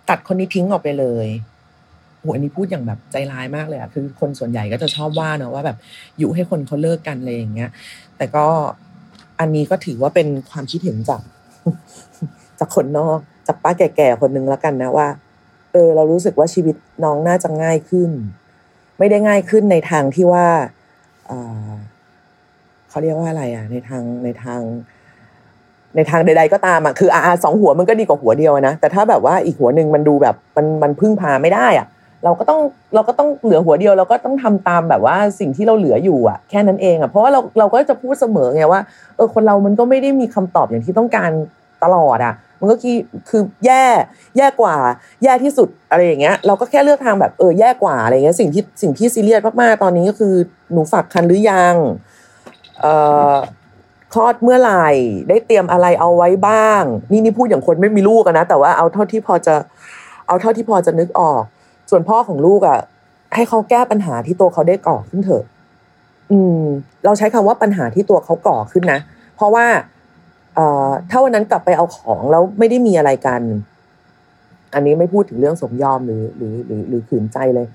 [0.08, 1.28] ตัดคนนี้ทิ้งออกไปเลย
[2.20, 5.76] โหอันนี้พูดอย่างแบบใจร้ายมากเลยอะคือ คนส่วนใหญ่ก็จะชอบว่าเนอะว่าแบบ
[6.18, 7.70] อยู่ให้คนเขาเลิกกันอะไรอย่างเงี้ย
[8.16, 8.46] แต่ก็
[9.40, 11.22] อันนี้ก็ถือว่าเป็นความคิดเห็นจาก
[12.58, 15.08] จากคนนอกจากป้าแก่ๆคนนึงแล้วกันนะว่า
[15.72, 18.10] เออเรารู้สึกว่าชีวิตน้องน่าจะง่ายขึ้น
[18.98, 20.46] ไม่ได้ง่ายขึ้นในทางที่ว่า
[22.88, 24.60] เขาเรียกว่าอะไรอะ ในทางในทาง
[25.96, 31.86] ในทางใด ๆ ก็ตามอะคืออาสองหัวมันก็ดีกว่าหัวเดียวนะแต่ถ้าแบบว่าอีกหัวหนึ่งมันดูแบบมันมันพึ่งพาไม่ได้อะ
[32.24, 32.60] เราก็ต้อง
[32.94, 38.80] เราก็ต้องเหลือหัวเดียว เราก็ต้องทำตามแบบว่าสิ่งที่เราเหลืออยู่อะ แค่นั้นเองอะเพราะว่าเราเราก็จะพูดเสมอไงว่า
[39.16, 41.30] เออคนเรามันก็ไม่ได้มีคำตอบอย่างที่ต้องการ
[41.84, 42.96] ตลอดอะ มันก็คือ
[43.28, 43.84] คือแย่
[44.36, 44.76] แย่กว่า
[45.22, 50.34] แย่ที่สุดอะไรอย่างเงี้ย เราก็แค่เลือกทางแบบเออแย่กว่าอะไรเงี้ยสิ่งที่สิ่งที่ซีเรียสมากๆตอนนี้ก็คือ
[50.72, 51.74] หนูฝากคันหรือยัง
[52.80, 52.94] เอ่
[53.34, 53.36] อ
[54.12, 54.88] คลอดเมื่อไหร่
[55.28, 59.54] ได้เตรียมอะไรเอาไว้บ้าง นี่นี่พูดอย่างคนไม่มีลูกนะแต่ว่าเอาเท่าที่พอจะ
[60.28, 61.42] เอาเท่าที่พอจะนึกออก
[61.90, 62.78] ส่วนพ่อของลูกอะ
[63.34, 65.44] ให้เขาแก้ปัญหาที่ตัวเขาได้ก่อขึ้นเถอะ
[66.30, 66.62] อืม
[67.04, 69.00] เราใช้คำว่าปัญหาที่ตัวเขาก่อขึ้นนะ
[69.36, 69.66] เพราะว่า
[71.10, 73.42] ถ้าวันนั้นกลับไปเอาของแล้วไม่ได้มีอะไรกัน
[74.74, 77.66] อันนี้ไม่พูดถึงเรื่องสมยอมหรือหรือหรือหรือขืนใจเลย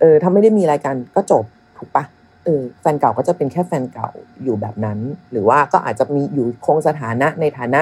[0.00, 1.44] เออถ้าไม่ได้มีอะไรกันก็จบ
[1.78, 2.04] ถูกปะ
[2.44, 4.08] เออแฟนเก่าก็จะเป็นแค่แฟนเก่า
[4.44, 4.98] อยู่แบบนั้น
[5.32, 7.80] หรือว่าก็อาจจะมีอยู่คงสถานะในฐานะ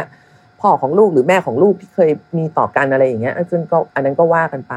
[0.60, 4.74] พ่อของลูกหรือแม่ของลูกที่เคยมีต่อกันอะไรอย่างเงี้ยซึ่งก็อันนั้นก็ว่ากันไป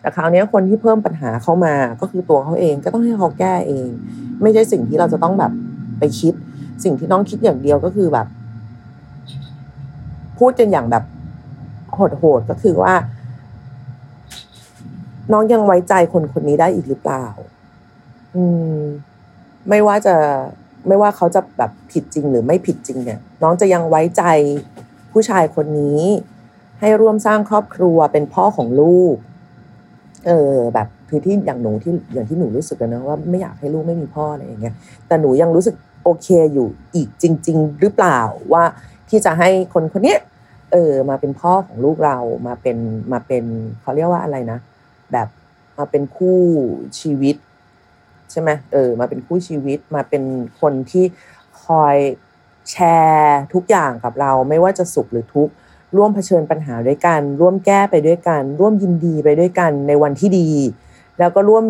[0.00, 3.88] แต่คราวนี้คนที่เพิ่มปัญหาเข้ามาก็คือตัวเขาเองก็ต้องให้เขาแก้เอง
[4.42, 5.52] ไม่ใช่สิ่งที่เราจะต้องแบบ
[5.98, 6.34] ไปคิด
[6.84, 8.26] สิ่งที่น้องคิดอย่างเดียวก็คือแบบ
[10.38, 11.04] พูดกันอย่างแบบ
[11.92, 12.94] โหดๆก็คือว่า
[15.32, 17.26] น้องยังไว้ใจคนคนนี้ได้อีกหรือเปล่า
[18.34, 18.42] อื
[18.78, 18.80] ม
[19.68, 20.14] ไม่ว่าจะ
[20.88, 24.22] ไม่ว่าเขาจะแบบผิดจริงหรือไม่ผิดจริง เนี่ย น้องจะยังไว้ใจ
[25.12, 26.00] ผู้ชายคนนี้
[26.80, 29.16] ให้ร่วมสร้างครอบครัวเป็นพ่อของลูก
[30.26, 34.74] เออ แบบคือที่อย่างหนูที่อย่างที่หนูรู้สึกนะว่าไม่อยากให้ลูกไม่มีพ่ออะไรอย่างเงี้ย
[35.06, 35.74] แต่หนูยังรู้สึก
[36.04, 38.20] โอเคอยู่อีกจริง ๆ หรือเปล่า
[38.52, 38.64] ว่า
[39.08, 40.16] ที่จะให้คนคนนี้
[40.72, 42.78] เออ มาเป็นพ่อของลูกเรามาเป็น
[43.12, 43.44] มาเป็น
[43.80, 44.58] เขาเรียกว่าอะไรนะ
[45.12, 45.28] แบบ
[45.78, 46.38] มาเป็นคู่
[47.00, 47.36] ชีวิต
[48.30, 50.22] ใช่ไหมเออ มาเป็นคู่ชีวิตมาเป็น
[50.60, 51.04] คนที่
[51.64, 51.96] คอย
[52.70, 52.76] แช
[53.06, 55.52] ร์ทุกอย่างกับเรา ไม่ว่าจะสุขหรือทุกข์
[55.96, 60.48] ร่วมเผชิญปัญหาด้วยกัน ร่วมแก้ไปด้วยกัน ร่วมยินดีไปด้วยกันในวันที่ดี
[61.18, 61.64] แล้วก็ร่วม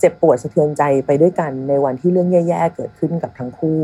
[0.00, 3.80] เจ็บปวดสะเทือนใจไปด้วยกันในวันที่เรื่องแย่ๆเกิดขึ้นกับทั้งคู่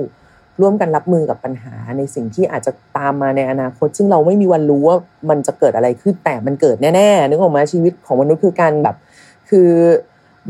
[0.62, 4.96] ร่วมกันรับมือกับปัญหาในสิ่งที่อาจจะตามมาในอนาคต ซึ่งเราไม่มีวันรู้ว่า
[5.30, 8.96] มันจะเกิดอะไรขึ้นแต่มันเกิดแน่ๆนึกออกมาชีวิตของมนุษย์คือการแบบ
[9.50, 9.68] คือ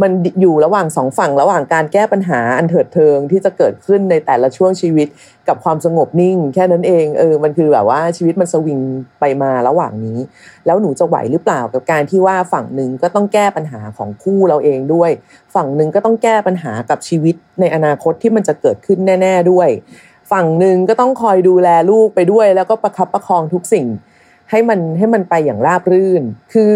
[0.03, 5.09] มันอยู่ระหว่างสองฝั่งระหว่างการแก้ปัญหาอันเถิดเทิงที่จะเกิดขึ้นในแต่ละช่วงชีวิต
[5.49, 8.81] กับความสงบนิ่ง แค่นั้นเองเออมันคือแบบว่าชีวิตมันสวิง
[9.21, 10.19] ไปมาระหว่างนี้
[10.67, 15.11] แล้วหนูจะไหวหรือเปล่ากับการที่ว่าฝั่งหนึ่งก็ต้องแก้ปัญหาของคู่เราเองด้วย
[15.55, 19.69] ฝั่งหนึ่งก็ต้องแก้ปัญหากับชีวิตในอนาคตที่มันจะเกิดขึ้นแน่ ๆด้วย
[20.33, 23.87] ฝั่งหนึ่งก็ต้องคอยดูแลลูกไปด้วย แล้วก็ประคับประคองทุกสิ่ง
[24.51, 26.71] ให้มันให้มันไปอย่างราบรื่น คือ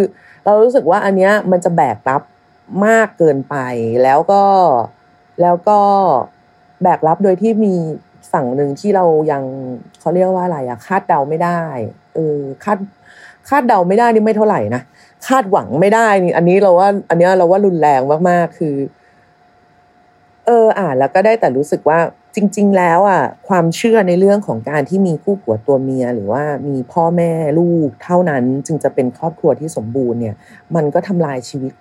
[0.45, 2.23] เรารู้สึกว่าอันเนี้ยมันจะแบกรับ
[2.87, 3.57] มากเกินไป
[4.05, 4.45] แล้วก็
[5.43, 5.81] แล้วก็
[6.83, 7.75] แบกรับโดยที่มี
[8.33, 9.43] ฝั่งหนึ่งที่เรายัง
[10.01, 11.63] เขาเรียกว่าอะไรอะคาดเดาไม่ได้
[12.15, 12.79] เออคาด
[13.49, 14.83] คาดเดาไม่ได้นี่ไม่เท่าไหร่นะ
[15.27, 18.77] คาดหวังไม่ได้นี่อันนี้เราว่า อันนี้เราว่ารุนแรงมากๆคือ
[20.47, 21.99] เออ อ่านแล้วก็ได้แต่รู้สึกว่า
[22.35, 30.37] จริง ๆ แล้วอะความเชื่อในเรื่องของการที่มีคู่ผัวตัวเมีย หรือว่ามีพ่อแม่ลูกเท่านั้นจึงจะเป็นครอบครัวที่สมบูรณ์เนี่ย
[30.75, 31.73] มันก็ทำลายชีวิต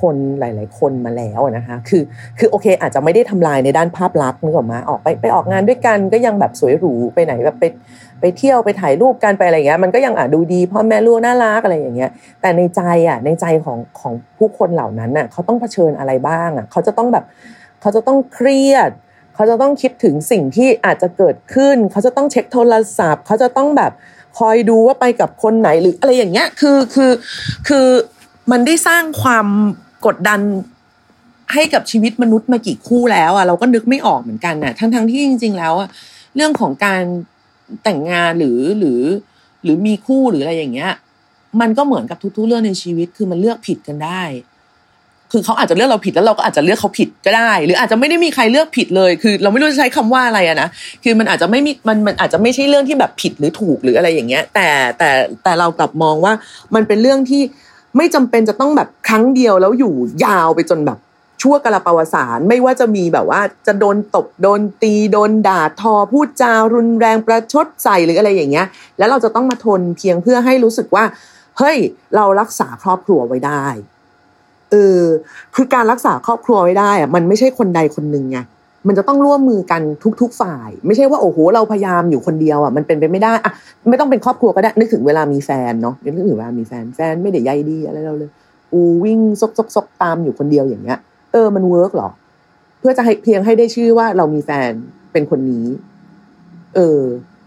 [0.00, 2.02] คนหลาย ๆ คนมาแล้วนะคะคือ
[2.38, 7.64] คือโอเค อาจจะไม่ได้ทำลายในด้านภาพลักษณ์นึกออกมาออกไปไปออกงานด้วยกันก็ยังแบบสวยหรูไปไหนแบบไป
[8.20, 17.24] ไปเที่ยวไปถ่ายรูปกันไปอะไรเงี้ยมันก็ยังอะดูดีพ่อแม่ลูกน่ารักอะไรอย่างเงี้ยแต่ในใจอะในใจของของผู้คนเหล่านั้นน่ะเขาต้องเผชิญอะไรบ้างอะเขาจะต้องแบบ
[17.80, 18.90] เขาจะต้องเครียด
[19.34, 23.92] เขาจะต้องคิดถึงสิ่งที่อาจจะเกิดขึ้น เขาจะต้องเช็คโทรศัพท์ เขาจะต้องแบบ
[24.38, 27.12] คอยดูว่าไปกับคนไหนหรืออะไรอย่างเงี้ยคือคือ
[27.68, 27.88] คือ
[28.52, 29.46] มันได้สร้างความ
[30.06, 30.40] กดดัน
[31.54, 35.88] ให้กับชีวิตมนุษย์มากี่คู่แล้วอะเราก็นึกไม่ออกเหมือนกันน่ะ ทั้งทั้งที่จริง ๆ แล้วอะ
[36.36, 37.02] เรื่องของการ
[37.84, 39.00] แต่งงานหรือหรือ
[39.62, 40.92] หรือมีคู่หรืออะไรอย่างเงี้ย
[41.60, 44.22] มันก็เหมือนกับทุก ๆ เรื่องในชีวิตคือมันเลือกผิดกันได้
[45.34, 50.68] คือเขาอาจจะเลือกเราผิดแล้วเราก็อาจจะเลือกเขาผิดก็ได้ หรืออาจจะไม่ได้มีใครเลือกผิดเลย คือ เราไม่รู้จะใช้คำว่าอะไรอะนะ
[51.04, 55.10] คือมันอาจจะไม่มีมันมันอาจจะไม่ใช่เรื่องที่แบบผิดหรือถูกหรืออะไรอย่างเงี้ย แต่แต่
[55.42, 56.32] แต่เรากลับมองว่า
[56.74, 57.42] มันเป็นเรื่องที่
[57.96, 60.98] ไม่จำเป็นจะต้องแบบครั้งเดียวแล้วอยู่ยาวไปจนแบบ
[61.42, 68.66] ชั่วกระปวสารไม่ว่าจะมีแบบว่าจะโดนตบโดนตีโดนด่าทอพูดจารุนแรงประชดใส่หรืออะไรอย่างเงี้ย
[68.98, 71.04] แล้วเราจะต้องมาทนเพียงเพื่อให้รู้สึกว่า
[71.58, 71.78] เฮ้ย
[72.16, 73.66] เรารักษาครอบครัวไว้ได้
[74.70, 75.02] เออ
[75.54, 78.38] คือการรักษาครอบครัวไว้ได้อะมันไม่ใช่คนใดคนหนึ่งไง
[78.86, 79.82] มันจะต้องร่วมมือกัน
[80.20, 83.52] ทุก ๆ ฝ่าย ไม่ใช่ว่าโอ้โหเราพยายามอยู่คนเดียวอะมันเป็นไปไม่ได้อะ
[83.90, 88.30] ไม่ต้องเป็นครอบครัวก็ได้นึกถึงเวลามีแฟนเนาะนึกถึงเวลามีแฟนแฟนไม่ได้ใยดีอะไรเราเลย
[88.72, 90.98] กูวิ่งซกซกซกตามอยู่คนเดียวอย่างเงี้ย
[91.32, 92.08] เออมัน work หรอ
[92.78, 94.70] เพื่อจะให้เพียงให้ได้ชื่อว่าเรามีแฟน
[95.12, 95.66] เป็นคนนี้
[96.74, 97.00] เออ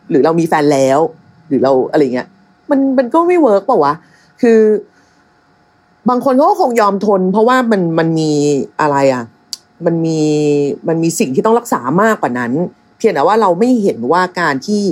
[0.10, 1.00] หรือเรามีแฟนแล้ว
[1.48, 2.28] หรือเราอะไรเงี้ย
[2.72, 3.94] มันมันก็ไม่ work เปล่าวะ
[4.42, 4.60] คือ
[6.10, 8.32] บางคนเขาก็คงยอมทน เพราะว่ามันมันมี
[8.82, 9.24] อะไรอะ
[9.86, 10.22] มันมี
[10.88, 12.52] มันมีสิ่งที่ต้องรักษามากกว่านั้น
[12.98, 14.84] เพียงแต่ว่าเราไม่เห็นว่าการที่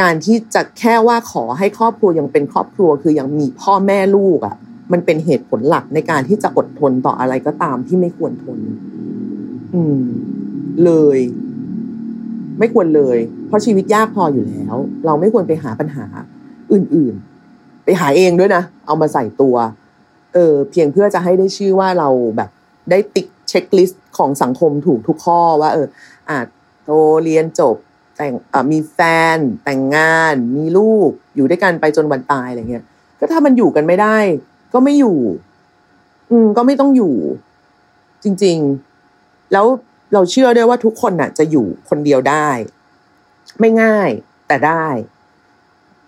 [0.00, 4.56] การที่จะแค่ว่าขอให้ครอบครัวยังเป็นครอบครัวคือยังมีพ่อแม่ลูกอะ
[4.92, 8.58] มันเป็นเหตุผลหลักในการที่จะอดทนต่ออะไรก็ตามที่ไม่ควรทน
[9.74, 10.02] อืม
[10.84, 11.18] เลย
[12.58, 14.74] ไม่ควรเลย เพราะชีวิตยากพออยู่แล้ว
[15.06, 16.04] เราไม่ควรไปหาปัญหา
[16.72, 17.14] อื่น
[17.50, 19.56] ๆ ไปหาเองด้วยนะเอามาใส่ตัว
[20.34, 22.50] เออ เพียงเพื่อจะให้ได้ชื่อว่าเราแบบ
[22.90, 25.86] ได้ติ๊ก ช็คลิสต์ของสังคมถูกทุกข้อว่า เออ
[26.28, 26.38] อะ
[26.84, 26.90] โต
[27.24, 27.76] เรียนจบ
[28.16, 28.32] แต่ง
[28.72, 28.98] มีแฟ
[29.36, 32.84] น แต่งงาน มีลูก อยู่ด้วยกันไปจนวันตายอะไรเงี้ย
[33.18, 34.16] ก็ถ้ามันอยู่กันไม่ได้
[34.72, 35.18] ก็ไม่อยู่
[36.30, 37.14] อืม ก็ไม่ต้องอยู่
[38.24, 38.58] จริง
[39.04, 39.66] ๆ แล้ว
[40.12, 42.48] เราเชื่อด้วยว่าทุกคนน่ะ จะอยู่คนเดียวได้
[43.60, 44.10] ไม่ง่าย
[44.48, 44.86] แต่ได้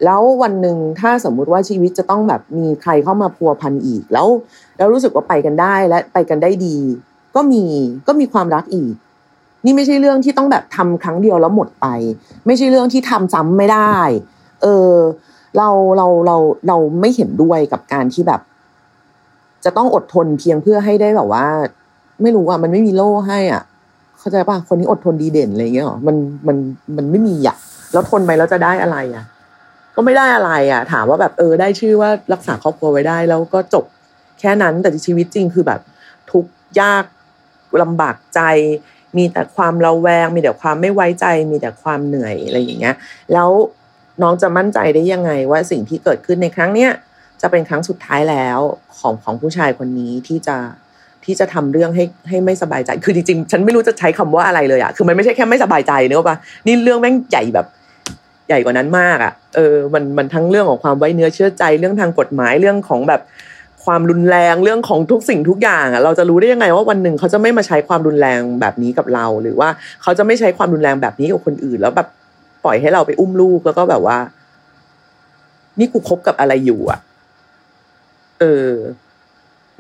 [0.05, 4.29] แล้ววันหนึ่งถ้าสมมุติว่าชีวิตจะต้องแบบมีใครเข้ามาพัวพันอีก แล้ว
[4.77, 6.77] แล้วรู้สึกว่าไปกันได้และไปกันได้ดี
[7.37, 7.65] ก็มี
[8.07, 8.93] ก็มีความรักอีก
[9.65, 11.87] นี่ไม่ใช่เรื่องที่ต้องแบบทำครั้งเดียวแล้วหมดไป
[12.47, 13.97] ไม่ใช่เรื่องที่ทำซ้ำไม่ได้
[14.63, 14.93] เออ
[15.57, 16.37] เราเราเรา
[16.69, 18.41] เราไม่เห็นด้วยกับการที่แบบ
[19.65, 21.47] จะต้องอดทนเพียงเพื่อให้ได้แบบว่า
[22.23, 23.63] ไม่รู้อะมันไม่มีโล่ให้อะ
[24.19, 26.57] เข้าใจป่ะคนนี้อดทนดีเด่นอะไรเงี้ยหรอมันมัน
[26.97, 27.57] มันไม่มีอะ
[27.93, 29.25] แล้วทนไปแล้วจะได้อะไรอะ
[29.97, 33.85] ก็ไม่ได้อะไรอะ ถามว่าแบบเออ ได้ชื่อว่ารักษาครอบครัวไว้ได้ แล้วก็จบ
[34.41, 35.81] แค่นั้นแต่ชีวิตจริงคือแบบ
[36.33, 36.45] ทุก
[36.81, 37.05] ยาก
[37.83, 38.41] ลำบากใจ
[39.17, 42.95] มีแต่ความระแวง มีแต่ความไม่ไว้ใจ มีแต่ความเหนื่อยอะไรอย่างเงี้ย
[43.33, 43.51] แล้ว
[44.23, 46.91] น้องจะมั่นใจได้ยังไงว่าสิ่งที่เกิดขึ้นในครั้งเนี้ย
[47.43, 48.59] จะเป็นครั้งสุดท้ายแล้ว
[48.99, 50.57] ของของผู้ชายคนนี้ที่จะ
[51.25, 57.67] ที่จะทำเรื่องให้ให้ไม่สบายใจ คือจริงๆ ฉันไม่รู้จะใช้คำว่าอะไรเลยอะคือมันไม่ใช่แค่ไม่สบายใจเนอะปะนี่เรื่องแม่งใหญ่แบบ
[58.49, 63.21] ใหญ่กว่านั้นมากอะเออ มันมันทั้งเรื่องของความไว้เนื้อเชื่อใจ เรื่องทางกฎหมาย เรื่องของแบบ
[63.87, 69.69] ความรุนแรงเรื่องของทุกสิ่งทุกอย่างอะเราจะรู้ได้ยังไงว่าวันหนึ่งเขาจะไม่มาใช้ความรุนแรงแบบนี้กับเรา หรือว่า
[70.03, 72.09] เขาจะไม่ใช้ความรุนแรงแบบนี้กับคนอื่น แล้วแบบ
[72.65, 74.19] ปล่อยให้เราไปอุ้มลูกแล้วก็แบบว่า
[75.79, 77.01] นี่กูคบกับอะไรอยู่ อะ
[78.41, 78.71] เออ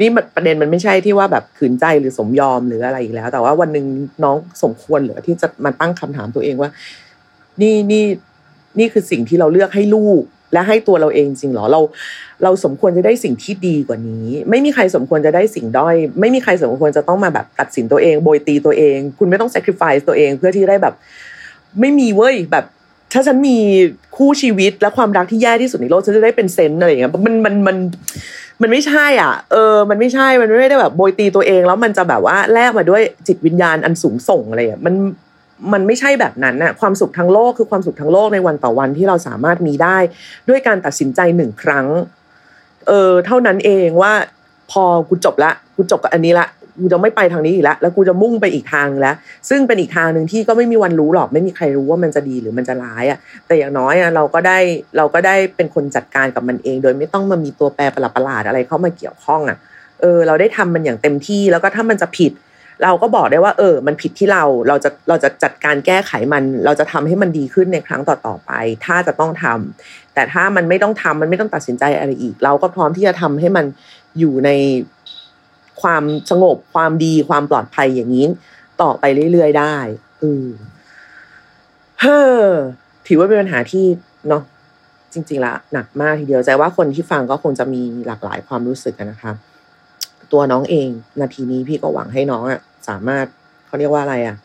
[0.00, 3.86] นี่ประเด็นมันไม่ใช่ที่ว่าแบบขืนใจหรือสมยอมหรืออะไรอีกแล้ว แต่ว่าวันหนึ่ง
[4.24, 6.70] น้องสมควรหรือที่จะมาตั้งคำถามตัวเองว่า
[7.60, 8.04] นี่นี่
[8.78, 11.80] นี่คือสิ่งที่เราเลือกให้ลูก และให้ตัวเราเองจริงหรอเรา
[12.42, 20.94] เราสมควรจะได้สิ่งที่ดีกว่านี้ ไม่มีใครสมควรจะได้สิ่งด้อย ไม่มีใครสมควรจะต้องมาแบบตัดสินตัวเอง โบยตีตัวเอง คุณไม่ต้อง sacrifice ตัวเองเพื่อที่ได้แบบ
[21.80, 22.64] ไม่มีเว้ยแบบ
[23.12, 23.58] ถ้าฉันมี
[24.16, 27.76] คู่ชีวิตและความรักที่แย่ที่สุดในโลกฉันจะได้เป็นเซนอะไรอย่างเงี้ยมันมันมัน
[28.62, 34.94] มันไม่ใช่อะ เออ มันไม่ใช่มันไม่ได้แบบโบยตีตัวเองแล้วมันจะแบบว่าแลกมาด้วยจิตวิญญาณอันสูงส่งอะไรอะมัน
[35.72, 39.98] มันไม่ใช่แบบนั้นน่ะความสุขทั้งโลกคือความสุขทั้งโลกในวันต่อวันที่เราสามารถมีได้
[40.48, 41.86] ด้วยการตัดสินใจหนึ่งครั้ง
[42.88, 44.12] เออเท่านั้นเองว่า
[44.70, 46.48] พอกูจบละกูจบกับอันนี้ละ
[46.80, 49.14] กูจะไม่ไปทางนี้อีกแล้วแล้วกูจะมุ่งไปอีกทางแล้ว
[49.50, 54.58] ซึ่งเป็นอีกทางหนึ่งที่ก็ไม่มีวันรู้หรอกไม่มีใครรู้ว่ามันจะดีหรือมันจะร้ายอะ แต่อย่างน้อยอะเราก็ได้
[54.96, 59.56] เราก็ได้เป็นคนจัดการกับมันเอง โดยไม่ต้องมามีตัวแปรประหลาดอะไรเข้ามาเกี่ยวข้องอะ
[60.00, 62.32] เออเราได้ทำมันอย่างเต็มที่แล้วก็ถ้ามันจะผิด
[62.84, 68.52] เราก็บอกได้ว่า เออ มันผิดที่เราเราจะเราจะจัดการแก้ไขมัน เราจะทำให้มันดีขึ้นในครั้งต่อๆไป
[68.84, 73.66] ถ้าจะต้องทำแต่ถ้ามันไม่ต้องทำมันไม่ต้องตัดสินใจอะไรอีก เราก็พร้อมที่จะทำให้มัน
[74.18, 74.50] อยู่ใน
[75.82, 78.26] ความสงบความดีความปลอดภัยอย่างนี้
[78.82, 79.76] ต่อไปเรื่อยๆได้
[80.22, 80.46] อือ
[82.00, 82.44] เฮ้อ
[83.06, 83.84] ถือว่าเป็นปัญหาที่
[84.28, 84.42] เนาะ
[85.12, 89.32] จริงๆละหนักมากทีเดียวใจว่าคนที่ฟังก็คงจะมีหลากหลายความรู้สึกนะคะ
[90.32, 90.88] ตัวน้องเอง
[91.20, 93.26] นาทีนี้พี่ก็หวังให้น้องอะ สามารถ
[93.66, 94.36] เขาเรียกว่าอะไรอะ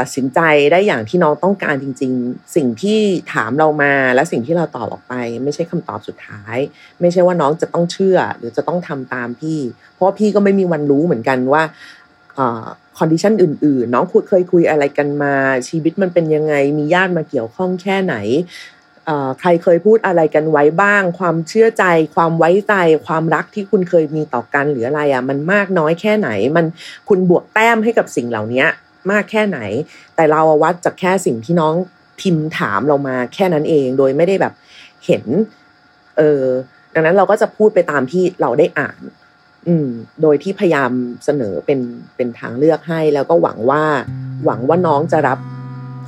[0.00, 0.40] ตัดสินใจ
[0.72, 2.98] ได้อย่างที่น้องต้องการจริง ๆ สิ่งที่
[3.34, 6.56] ถามเรามาและสิ่งที่เราตอบออกไป ไม่ใช่คำตอบสุดท้าย
[7.00, 9.58] ไม่ใช่ว่าน้องจะต้องเชื่อ หรือจะต้องทำตามพี่
[9.94, 11.62] เพราะพี่ก็ไม่มีวันรู้เหมือนกันว่า
[12.98, 15.34] คอนดิชันอื่น ๆ น้องคุยเคยคุยอะไรกันมา
[15.68, 18.14] ชีวิตมันเป็นยังไงมีญาติมาเกี่ยวข้องแค่ไหน
[19.40, 21.84] ใครเคยพูดอะไรกันไว้บ้าง ความเชื่อใจ
[22.14, 22.74] ความไว้ใจ
[23.06, 26.66] ความรักที่คุณเคยมีต่อกันหรืออะไรอะ มันมากน้อยแค่ไหน มัน
[27.08, 28.64] คุณบวกแต้มให้กับสิ่งเหล่านี้
[29.10, 29.58] มากแค่ไหน
[30.16, 31.74] แต่เราวัดจากแค่สิ่งที่น้อง
[32.20, 34.52] พิมพ์ถามเรามาแค่นั้นเอง โดยไม่ได้แบบ
[35.06, 35.24] เห็น
[36.18, 36.42] เออ
[36.94, 39.00] ดังนั้นเราก็จะพูดไปตามที่เราได้อ่าน
[39.68, 39.88] อืม
[40.22, 40.90] โดยที่พยายาม
[41.24, 41.80] เสนอเป็น
[42.16, 43.84] เป็นทางเลือกให้ แล้วก็หวังว่า
[44.44, 45.38] หวังว่าน้องจะรับ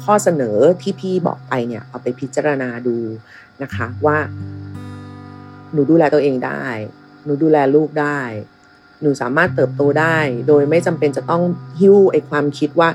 [0.03, 2.97] ข้อเสนอที่พี่บอกไปเนี่ยเอาไปพิจารณาดู
[3.63, 4.19] นะคะว่า
[5.73, 6.65] หนูดูแลตัวเองได้
[7.25, 8.21] หนูดูแลลูกได้
[9.03, 11.43] หนูสามารถเติบโตได้ โดยไม่จำเป็นจะต้อง
[11.81, 12.89] หิ้วไอ้ความคิดว่า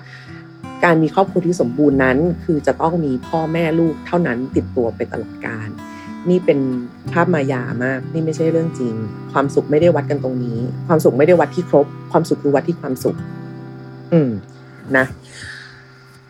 [0.83, 5.67] การมีครอบครัวที่สมบูรณ์นั้น คือจะต้องมีพ่อแม่ลูกเท่านั้นติดตัวไปตลอดการ
[6.29, 6.59] นี่เป็น
[7.11, 8.93] ภาพมายามาก นี่ไม่ใช่เรื่องจริง
[9.33, 13.15] ความสุขไม่ได้วัดกันตรงนี้ ความสุขไม่ได้วัดที่ครบ ความสุขคือวัดที่ความสุข
[14.11, 14.29] อืม
[14.97, 15.05] นะ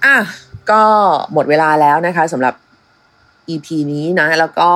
[0.05, 0.17] อะ
[0.71, 0.82] ก็
[1.34, 2.53] หมดเวลาแล้วนะคะสำหรับ
[3.49, 4.69] EP นี้นะ แล้วก็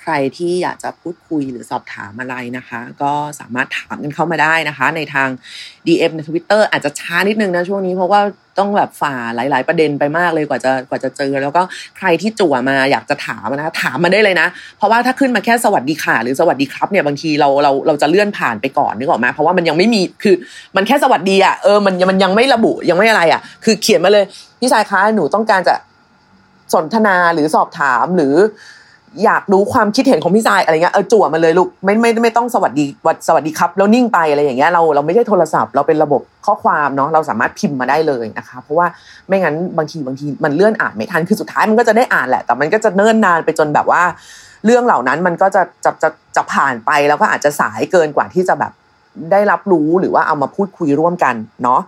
[0.00, 5.28] ใครที่อยากจะพูดคุยหรือสอบถามอะไรนะคะ ก็สามารถถามกันเข้ามาได้นะคะ ในทาง
[5.86, 8.20] DM ในทวิตเตอร์อาจจะช้านิดนึงนะช่วงนี้เพราะว่า
[8.58, 11.62] ต้องแบบฝ่าหลาย ๆ ประเด็นไปมากเลยกว่าจะกว่าจะเจอ แล้วก็
[11.98, 20.34] ใครที่จั่วมาอยากจะถามนะถามมาได้เลยนะ เพราะว่าถ้าขึ้นมาแค่สวัสดีค่ะ หรือสวัสดีครับเนี่ยบางทีเราเราเราจะเลื่อนผ่านไปก่อนนึกออกไหมเพราะว่ามันยังไม่มีคือ
[20.76, 24.24] มันแค่สวัสดีอะเออมันมันยังไม่ระบุยังไม่อะไรอะ คือเขียนมาเลย
[24.60, 25.74] พี่ชายคะหนูต้องการจะ
[26.74, 28.34] สนทนาหรือสอบถามหรือ
[29.24, 38.86] อยากรู้ความคิดเห็นของพี่ชายอะไรเงี้ยเออจั่วมาเลยลูกไม่ไม่ไม่ต้องสวัสดีวัดสวัสดีครับ แล้วนิ่งไปอะไรอย่างเงี้ยเราเราไม่ใช่โทรศัพท์เราเป็นระบบข้อความเนาะเราสามารถพิมพ์มาได้เลยนะคะ เพราะว่า
[39.28, 44.02] ไม่งั้นบางทีบางทีมันเลื่อนอ่านไม่ทันคือสุดท้ายมันก็จะได้อ่านแหละ แต่มันก็จะเนิ่นนานไปจนแบบว่า
[44.64, 48.72] เรื่องเหล่านั้นมันก็จะจะจะจะผ่านไปแล้วก็อาจจะสายเกินกว่าที่จะแบบ
[49.32, 51.80] ได้รับรู้หรือว่าเอามาพูดคุยร่วมกันเนาะ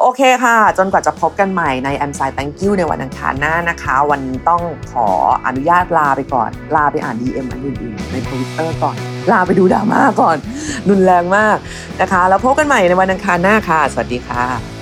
[0.00, 5.08] โอเคค่ะ จนกว่าจะพบกันใหม่ใน a m s i Thank You ในวันอังคารหน้านะคะ วันนี้ต้องขอ
[5.46, 8.96] อนุญาตลาไปก่อน ลาไปอ่าน DM อันอื่นๆในทวิตเตอร์ก่อน
[9.32, 10.36] ลาไปดูดราม่าก่อน
[10.88, 11.56] รุนแรงมาก
[12.00, 14.73] นะคะ แล้วพบกันใหม่ในวันอังคารหน้าค่ะ สวัสดีค่ะ